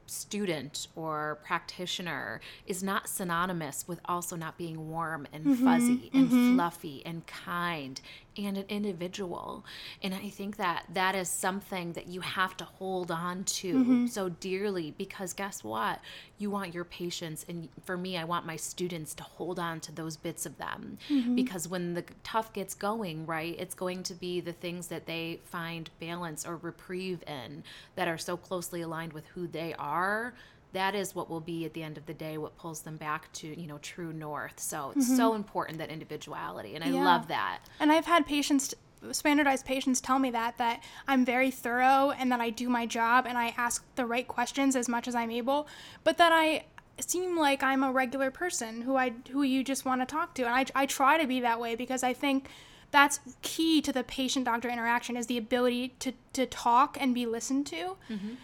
[0.05, 7.01] student or practitioner is not synonymous with also not being warm and fuzzy and fluffy
[7.05, 8.01] and kind
[8.37, 9.65] and an individual.
[10.01, 14.07] And I think that that is something that you have to hold on to mm-hmm.
[14.07, 15.99] so dearly because guess what?
[16.37, 19.91] You want your patients, and for me, I want my students to hold on to
[19.91, 21.35] those bits of them mm-hmm.
[21.35, 25.39] because when the tough gets going, right, it's going to be the things that they
[25.45, 27.63] find balance or reprieve in
[27.95, 30.33] that are so closely aligned with who they are
[30.73, 33.31] that is what will be at the end of the day what pulls them back
[33.33, 34.59] to you know true north.
[34.59, 35.15] So it's mm-hmm.
[35.15, 37.03] so important that individuality and i Yeah.
[37.03, 37.59] love that.
[37.79, 38.73] And I've had patients,
[39.11, 43.25] standardized patients, tell me that that I'm very thorough and that I do my job
[43.27, 45.67] and I ask the right questions as much as I'm able,
[46.03, 46.65] but that I
[46.99, 50.43] seem like I'm a regular person who I who you just want to talk to,
[50.43, 52.49] and I I try to be that way because I think
[52.91, 57.25] that's key to the patient doctor interaction is the ability to to talk and be
[57.25, 57.95] listened to.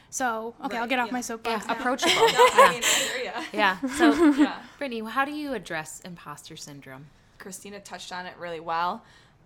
[0.09, 1.11] So okay, I'll get off yeah.
[1.13, 1.67] my yeah soapbox.
[1.67, 1.73] now.
[1.73, 3.43] approachable No, I mean, I hear ya.
[3.53, 4.57] yeah so Yeah.
[4.77, 7.07] brittany how do you address imposter syndrome
[7.39, 9.03] Christina touched on it really well.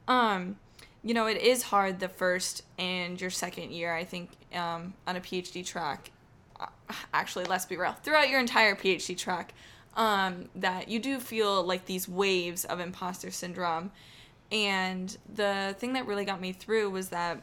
[0.08, 0.56] Um,
[1.04, 5.16] you know, it is hard the first and your second year, I think, um, on
[5.16, 6.12] a PhD track.
[6.60, 6.68] Uh,
[7.14, 9.54] Actually, let's be real, throughout your entire PhD track,
[9.96, 13.92] um, that you do feel like these waves of imposter syndrome.
[14.52, 17.42] And the thing that really got me through was that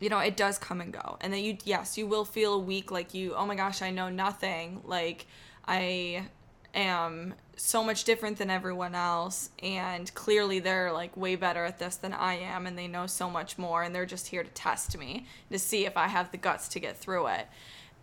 [0.00, 1.16] you know, it does come and go.
[1.20, 4.08] And that you, yes, you will feel weak, like you, oh my gosh, I know
[4.08, 4.80] nothing.
[4.84, 5.26] Like,
[5.66, 6.28] I
[6.74, 9.50] am so much different than everyone else.
[9.62, 12.66] And clearly they're like way better at this than I am.
[12.66, 13.82] And they know so much more.
[13.82, 16.80] And they're just here to test me to see if I have the guts to
[16.80, 17.48] get through it.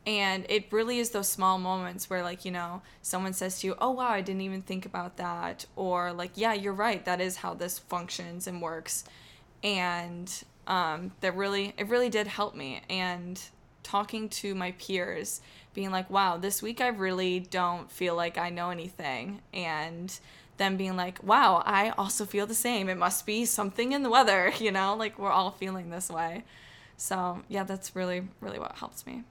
[0.05, 3.75] And it really is those small moments where, like, you know, someone says to you,
[3.79, 5.65] Oh, wow, I didn't even think about that.
[5.75, 7.03] Or, like, yeah, you're right.
[7.05, 9.03] That is how this functions and works
[9.65, 13.41] and um, that really it really did help me and
[13.83, 15.41] talking to my peers
[15.73, 20.19] being like wow this week i really don't feel like i know anything and
[20.57, 24.09] them being like wow i also feel the same it must be something in the
[24.09, 26.43] weather you know like we're all feeling this way
[26.97, 29.23] so yeah that's really really what helps me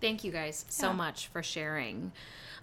[0.00, 2.12] Thank you guys so much for sharing.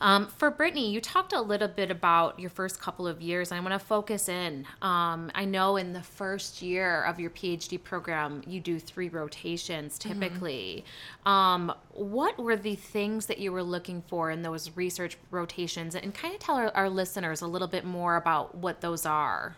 [0.02, 3.52] Um, for Brittany, you talked a little bit about your first couple of years.
[3.52, 4.66] I want to focus in.
[4.82, 9.98] Um, I know in the first year of your PhD program, you do three rotations
[9.98, 10.84] typically.
[11.26, 15.96] Um, what were the things that you were looking for in those research rotations?
[15.96, 19.56] And kind of tell our, our listeners a little bit more about what those are.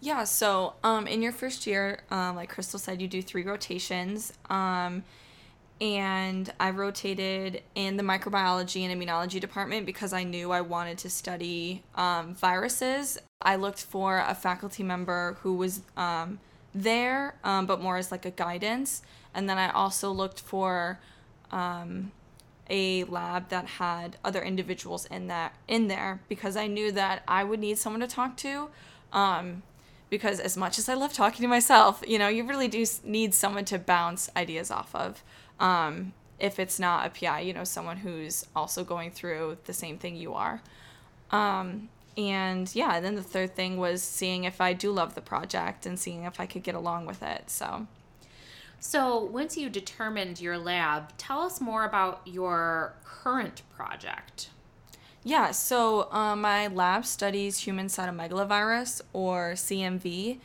[0.00, 4.34] Yeah, so um, in your first year, um, like Crystal said, you do three rotations.
[5.80, 10.98] Um, and I rotated in the microbiology and immunology department because I knew I wanted
[10.98, 13.18] to study um, viruses.
[13.42, 16.38] I looked for a faculty member who was um,
[16.74, 19.02] there, um, but more as like a guidance.
[19.34, 21.00] And then I also looked for
[21.50, 22.12] um,
[22.70, 27.44] a lab that had other individuals in that in there because I knew that I
[27.44, 28.68] would need someone to talk to.
[30.14, 33.34] Because as much as I love talking to myself, you know, you really do need
[33.34, 35.24] someone to bounce ideas off of.
[35.58, 39.98] Um, if it's not a PI, you know, someone who's also going through the same
[39.98, 40.62] thing you are.
[41.32, 45.20] Um, and yeah, and then the third thing was seeing if I do love the
[45.20, 47.50] project and seeing if I could get along with it.
[47.50, 47.88] So.
[48.78, 54.50] So, once you determined your lab, tell us more about your current project.
[55.26, 60.38] Yeah, so uh, my lab studies human cytomegalovirus or CMV,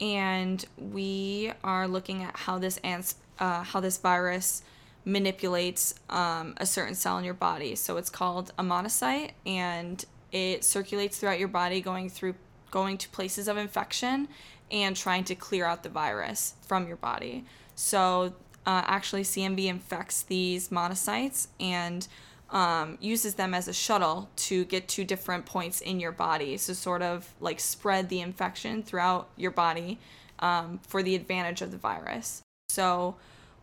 [0.00, 4.62] and we are looking at how this ans- uh, how this virus
[5.04, 7.76] manipulates um, a certain cell in your body.
[7.76, 12.34] So it's called a monocyte, and it circulates throughout your body, going through
[12.72, 14.26] going to places of infection
[14.70, 17.44] and trying to clear out the virus from your body.
[17.76, 18.34] So
[18.66, 22.08] uh, actually, CMV infects these monocytes and
[22.50, 26.56] um, uses them as a shuttle to get to different points in your body.
[26.56, 29.98] So, sort of like spread the infection throughout your body
[30.38, 32.42] um, for the advantage of the virus.
[32.68, 33.16] So,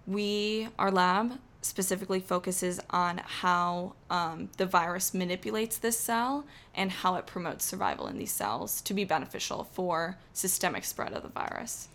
[0.05, 7.15] we, our lab, specifically focuses on how um, the virus manipulates this cell and how
[7.15, 11.87] it promotes survival in these cells to be beneficial for systemic spread of the virus.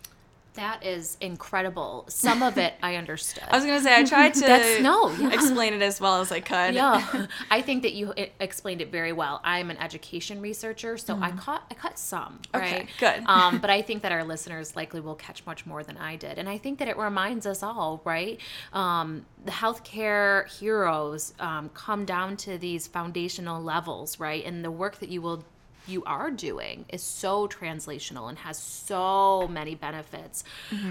[0.55, 2.05] That is incredible.
[2.09, 3.43] Some of it I understood.
[3.49, 5.31] I was gonna say I tried to That's- no, yeah.
[5.33, 6.73] explain it as well as I could.
[6.75, 9.39] yeah, I think that you explained it very well.
[9.45, 12.39] I'm an education researcher, so I caught I caught some.
[12.53, 12.89] Okay, right?
[12.99, 13.23] good.
[13.31, 16.37] Um, but I think that our listeners likely will catch much more than I did,
[16.37, 18.39] and I think that it reminds us all, right?
[18.73, 24.43] Um, the healthcare heroes um, come down to these foundational levels, right?
[24.45, 25.45] And the work that you will
[25.91, 30.43] you are doing is so translational and has so many benefits.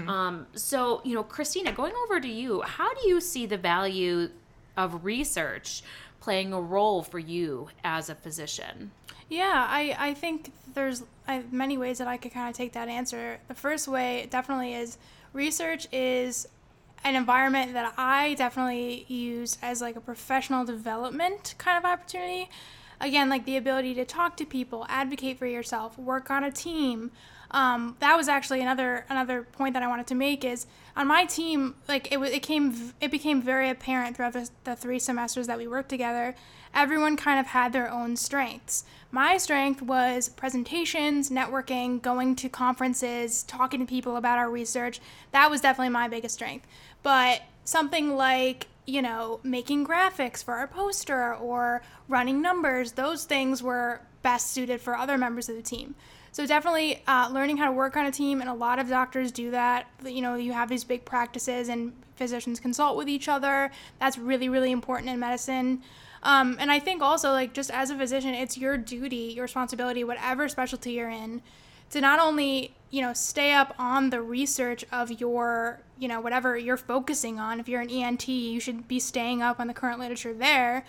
[0.07, 4.29] Um, so, you know, Christina, going over to you, how do you see the value
[4.77, 5.83] of research
[6.19, 8.91] playing a role for you as a physician?
[9.29, 12.87] Yeah, I, I think there's I, many ways that I could kind of take that
[12.87, 13.39] answer.
[13.47, 14.97] The first way definitely is
[15.33, 16.47] research is
[17.03, 22.49] an environment that I definitely use as like a professional development kind of opportunity.
[23.01, 27.11] Again, like the ability to talk to people, advocate for yourself, work on a team.
[27.49, 31.25] Um, that was actually another another point that I wanted to make is on my
[31.25, 35.47] team, like it was, it came it became very apparent throughout the, the three semesters
[35.47, 36.33] that we worked together.
[36.73, 38.85] Everyone kind of had their own strengths.
[39.11, 45.01] My strength was presentations, networking, going to conferences, talking to people about our research.
[45.31, 46.65] That was definitely my biggest strength.
[47.03, 53.61] But something like you know, making graphics for our poster or running numbers, those things
[53.61, 55.95] were best suited for other members of the team.
[56.31, 59.31] So definitely uh, learning how to work on a team, and a lot of doctors
[59.31, 59.87] do that.
[60.05, 63.71] You know, you have these big practices, and physicians consult with each other.
[63.99, 65.81] That's really, really important in medicine.
[66.23, 70.03] Um, and I think also, like, just as a physician, it's your duty, your responsibility,
[70.03, 71.41] whatever specialty you're in,
[71.91, 76.57] to not only you know stay up on the research of your you know whatever
[76.57, 77.59] you're focusing on.
[77.59, 80.85] If you're an ent you should be staying up on the current literature there.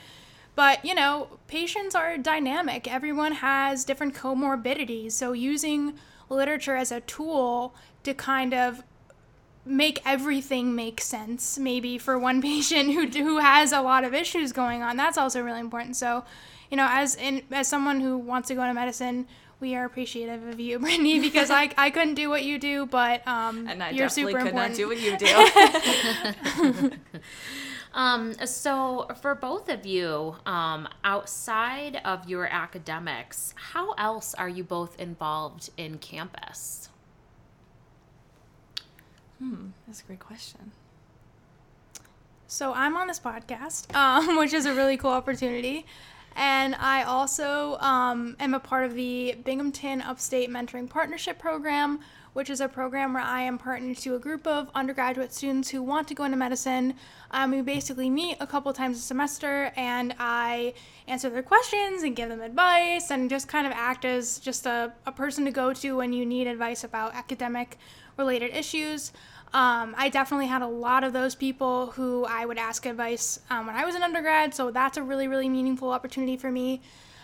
[0.54, 2.92] But you know patients are dynamic.
[2.92, 5.12] Everyone has different comorbidities.
[5.12, 5.94] So using
[6.28, 7.74] literature as a tool
[8.04, 8.82] to kind of
[9.64, 14.50] make everything make sense maybe for one patient who who has a lot of issues
[14.52, 15.96] going on that's also really important.
[15.96, 16.24] So
[16.70, 19.26] you know as in as someone who wants to go into medicine
[19.62, 23.26] we are appreciative of you, Brittany, because I, I couldn't do what you do, but
[23.26, 26.90] um, And I you're definitely super could not do what you do.
[27.94, 34.64] Um, so, for both of you, um, outside of your academics, how else are you
[34.64, 36.88] both involved in campus?
[39.38, 40.72] Hmm, That's a great question.
[42.46, 45.86] So I'm on this podcast, um, which is a really cool opportunity.
[46.36, 52.00] And I also um, am a part of the Binghamton Upstate Mentoring Partnership Program,
[52.32, 55.82] which is a program where I am partnered to a group of undergraduate students who
[55.82, 56.94] want to go into medicine.
[57.30, 60.74] Um, we basically meet a couple times a semester, and I
[61.06, 64.92] answer their questions and give them advice and just kind of act as just a,
[65.06, 67.78] a person to go to when you need advice about academic
[68.16, 69.12] related issues.
[69.54, 73.66] Um, I definitely had a lot of those people who I would ask advice um,
[73.66, 76.80] when I was an undergrad, so that's a really, really meaningful opportunity for me.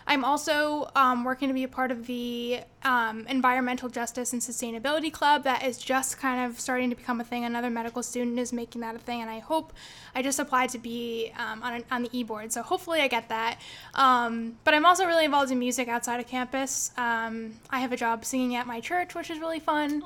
[0.09, 5.12] I'm also um, working to be a part of the um, Environmental Justice and Sustainability
[5.12, 7.44] Club that is just kind of starting to become a thing.
[7.44, 9.74] Another medical student is making that a thing, and I hope
[10.14, 13.09] I just applied to be um, on, an, on the e board, so hopefully I
[13.09, 13.61] get that.
[13.94, 16.90] Um, but I'm also really involved in music outside of campus.
[16.96, 20.02] Um, I have a job singing at my church, which is really fun.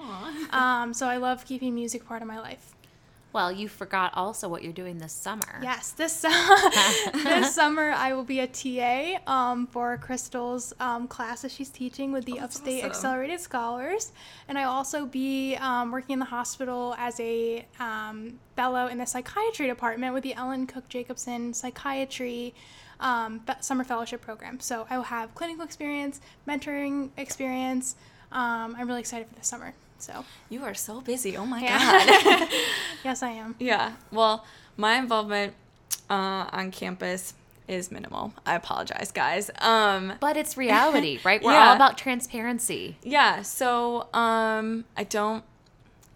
[0.51, 2.72] Um, so I love keeping music part of my life.
[3.33, 5.59] Well, you forgot also what you're doing this summer.
[5.63, 6.21] Yes, this
[7.15, 12.13] this summer I will be a TA um, for Crystal's um, class that she's teaching
[12.13, 12.91] with the that's Upstate awesome.
[12.91, 14.13] Accelerated Scholars,
[14.49, 19.07] and I'll also be um, working in the hospital as a um, fellow in the
[19.07, 22.55] psychiatry department with the Ellen Cook Jacobson Psychiatry.
[23.01, 24.61] Um, summer fellowship program.
[24.61, 27.97] So I will have clinical experience, mentoring experience.
[28.31, 29.75] Um, I'm really excited for this summer.
[30.03, 31.37] So You are so busy.
[31.37, 31.79] Oh my Yeah.
[31.79, 32.49] god.
[33.05, 33.55] yes, I am.
[33.61, 33.93] yeah.
[34.11, 34.45] Well,
[34.77, 35.55] my involvement
[36.11, 37.35] uh, on campus
[37.69, 38.33] is minimal.
[38.45, 39.49] I apologize, guys.
[39.61, 41.41] Um, But it's reality, right?
[41.43, 41.69] We're Yeah.
[41.69, 42.97] all about transparency.
[43.05, 43.43] yeah.
[43.43, 45.45] So um, I don't.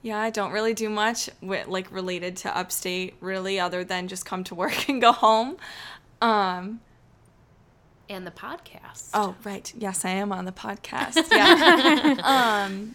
[0.02, 4.24] Yeah, I don't really do much with like related to upstate, really, other than just
[4.26, 5.56] come to work and go home.
[6.20, 6.80] Um,
[8.08, 9.10] And the podcast.
[9.14, 9.72] Oh, right.
[9.76, 11.22] Yes, I am on the podcast.
[11.30, 12.16] Yeah.
[12.66, 12.94] um,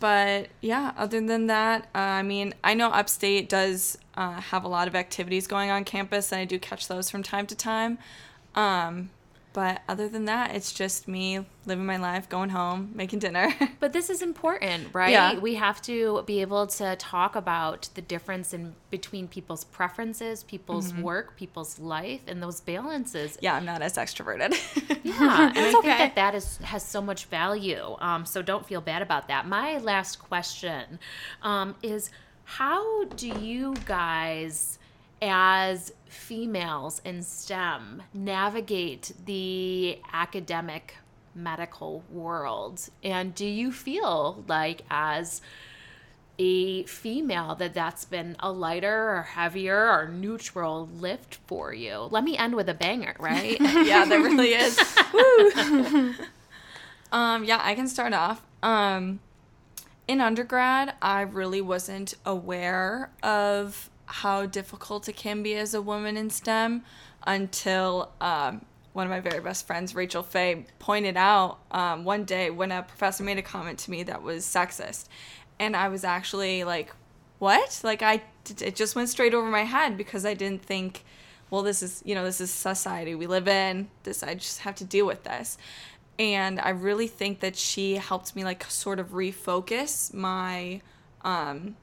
[0.00, 4.68] but yeah, other than that, uh, I mean, I know Upstate does uh, have a
[4.68, 7.98] lot of activities going on campus, and I do catch those from time to time.
[8.54, 9.10] Um,
[9.58, 13.52] But other than that, it's just me living my life, going home, making dinner.
[13.80, 15.10] But this is important, right?
[15.10, 15.36] Yeah.
[15.40, 20.94] We have to be able to talk about the difference in between people's preferences, people's
[20.94, 23.36] work, people's life, and those balances.
[23.40, 24.52] yeah, I'm not as extroverted.
[25.02, 25.98] Yeah, and I think okay.
[25.98, 27.96] that that is has so much value.
[27.98, 29.48] Um, so don't feel bad about that.
[29.48, 31.00] My last question
[31.42, 32.10] um, is:
[32.44, 34.77] How do you guys,
[35.20, 40.96] as females in STEM, navigate the academic
[41.34, 42.88] medical world?
[43.02, 45.40] And do you feel like as
[46.40, 52.08] a female that that's been a lighter or heavier or neutral lift for you?
[52.10, 53.60] Let me end with a banger, right?
[53.60, 54.78] yeah, there really is.
[57.12, 58.42] Um, yeah, I can start off.
[58.62, 59.20] Um,
[60.06, 66.16] in undergrad, I really wasn't aware of how difficult it can be as a woman
[66.16, 66.82] in STEM
[67.26, 72.50] until um, one of my very best friends, Rachel Fay, pointed out um, one day
[72.50, 75.06] when a professor made a comment to me that was sexist.
[75.58, 76.92] And I was actually like,
[77.38, 77.80] what?
[77.84, 78.22] Like, I,
[78.60, 81.04] it just went straight over my head because I didn't think,
[81.50, 83.88] well, this is, you know, this is society we live in.
[84.02, 85.58] This, I just have to deal with this
[86.18, 90.80] and I really think that she helped me like sort of refocus my
[91.22, 91.76] um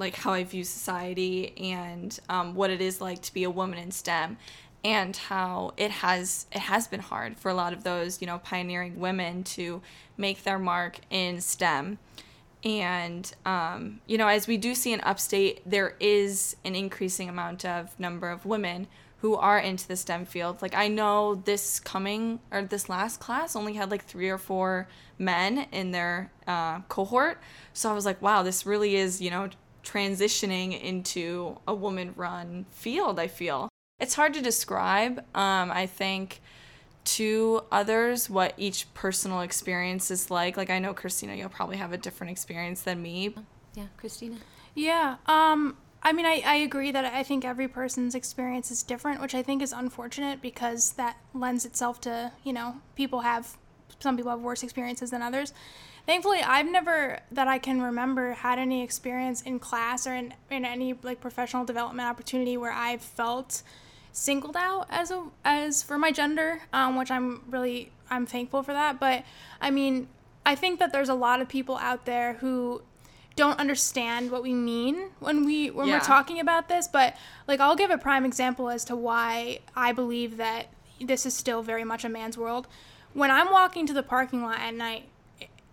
[0.00, 3.78] like how I view society and um, what it is like to be a woman
[3.78, 4.38] in STEM
[4.82, 8.38] and how it has it has been hard for a lot of those you know
[8.38, 9.82] pioneering women to
[10.16, 11.98] make their mark in STEM
[12.64, 17.64] and um, you know as we do see in upstate there is an increasing amount
[17.64, 18.86] of number of women
[19.20, 20.62] who are into the STEM field.
[20.62, 24.88] Like I know this coming or this last class only had like three or four
[25.18, 27.38] men in their uh, cohort.
[27.74, 29.50] So I was like, wow, this really is, you know,
[29.82, 33.68] transitioning into a woman run field, I feel.
[33.98, 35.18] It's hard to describe.
[35.34, 36.40] Um, I think
[37.02, 40.56] to others what each personal experience is like.
[40.56, 43.34] Like I know Christina, you'll probably have a different experience than me.
[43.74, 44.36] yeah, Christina.
[44.74, 45.16] Yeah.
[45.26, 49.34] Um, I mean, I, I agree that I think every person's experience is different, which
[49.34, 53.56] I think is unfortunate because that lends itself to, you know, people have,
[53.98, 55.52] some people have worse experiences than others.
[56.10, 60.64] Thankfully, I've never, that I can remember, had any experience in class or in, in
[60.64, 63.62] any like professional development opportunity where I've felt
[64.10, 68.72] singled out as a as for my gender, um, which I'm really I'm thankful for
[68.72, 68.98] that.
[68.98, 69.22] But
[69.60, 70.08] I mean,
[70.44, 72.82] I think that there's a lot of people out there who
[73.36, 75.94] don't understand what we mean when we when Yeah.
[75.94, 79.92] we're talking about this but like I'll give a prime example as to why I
[79.92, 80.66] believe that
[81.00, 82.66] this is still very much a man's world
[83.14, 85.04] when I'm walking to the parking lot at night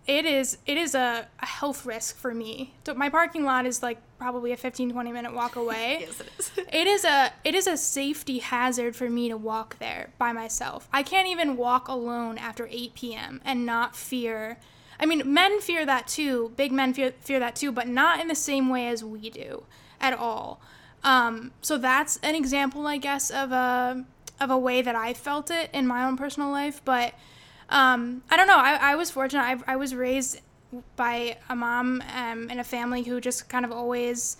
[0.08, 3.82] it is it is a, a health risk for me so my parking lot is
[3.82, 6.50] like probably a 15 20 minute walk away yes, it is.
[6.72, 10.88] it is a it is a safety hazard for me to walk there by myself.
[10.92, 13.40] I can't even walk alone after 8 p.m.
[13.44, 14.58] and not fear.
[14.98, 16.52] I mean, men fear that too.
[16.56, 19.64] Big men fear fear that too, but not in the same way as we do
[20.00, 20.60] at all.
[21.04, 24.04] Um, so that's an example, I guess, of a
[24.40, 26.80] of a way that I felt it in my own personal life.
[26.84, 27.14] But
[27.70, 28.56] um, I don't know.
[28.58, 29.42] I, I was fortunate.
[29.42, 30.40] I, I was raised
[30.96, 34.36] by a mom um, in a family who just kind of always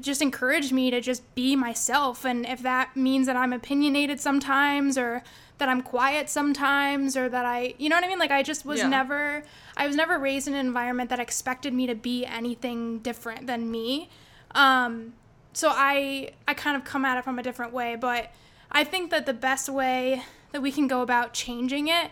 [0.00, 4.98] just encouraged me to just be myself and if that means that I'm opinionated sometimes
[4.98, 5.22] or
[5.58, 8.64] that I'm quiet sometimes or that I you know what I mean like I just
[8.66, 8.88] was Yeah.
[8.88, 9.44] never
[9.76, 13.70] I was never raised in an environment that expected me to be anything different than
[13.70, 14.08] me
[14.56, 15.12] um
[15.52, 18.32] so I I kind of come at it from a different way but
[18.74, 22.10] I think that the best way that we can go about changing it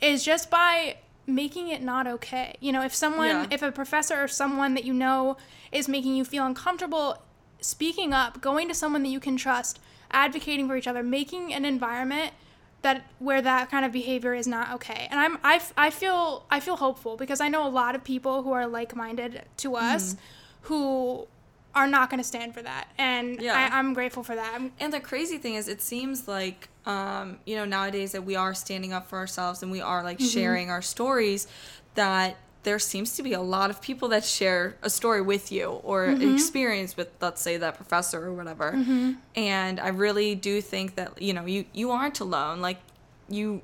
[0.00, 0.96] is just by
[1.26, 2.56] making it not okay.
[2.60, 3.46] You know, if someone, Yeah.
[3.50, 5.36] if a professor or someone that you know
[5.70, 7.22] is making you feel uncomfortable,
[7.60, 9.78] speaking up, going to someone that you can trust,
[10.10, 12.32] advocating for each other, making an environment
[12.80, 15.08] that where that kind of behavior is not okay.
[15.10, 18.42] And I'm I, I feel I feel hopeful because I know a lot of people
[18.44, 20.20] who are like-minded to us mm-hmm.
[20.62, 21.26] who
[21.78, 22.88] are not going to stand for that.
[22.98, 23.56] And Yeah.
[23.56, 24.52] I, I'm grateful for that.
[24.54, 28.36] I'm, And the crazy thing is, it seems like, um, you know, nowadays that we
[28.36, 30.26] are standing up for ourselves and we are like mm-hmm.
[30.26, 31.46] sharing our stories,
[31.94, 35.80] that there seems to be a lot of people that share a story with you
[35.84, 36.34] or an mm-hmm.
[36.34, 38.72] experience with, let's say, that professor or whatever.
[38.72, 39.12] Mm-hmm.
[39.36, 42.60] And I really do think that, you know, you, you aren't alone.
[42.60, 42.78] Like,
[43.28, 43.62] you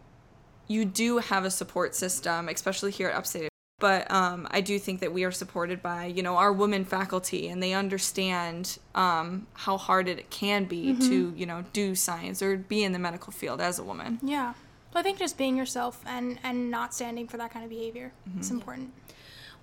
[0.67, 3.51] you do have a support system, especially here at Upstate.
[3.85, 7.49] But um, I do think that we are supported by, you know, our women faculty,
[7.51, 12.57] and they understand um, how hard it can be to, you know, do science or
[12.57, 14.21] be in the medical field as a woman.
[14.23, 14.55] yeah.
[14.91, 18.13] So I think just being yourself and and not standing for that kind of behavior
[18.41, 18.91] is important.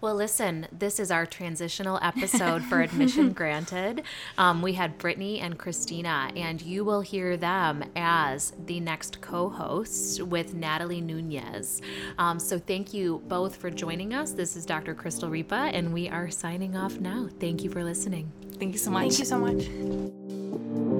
[0.01, 4.01] Well, listen, this is our transitional episode for Admission Granted.
[4.35, 9.47] Um, we had Brittany and Christina, and you will hear them as the next co
[9.47, 11.83] hosts with Natalie Nunez.
[12.17, 14.31] Um, so thank you both for joining us.
[14.31, 14.95] This is Dr.
[14.95, 17.29] Crystal Ripa, and we are signing off now.
[17.39, 18.31] Thank you for listening.
[18.57, 19.03] Thank you so much.
[19.03, 20.90] Thank you so much.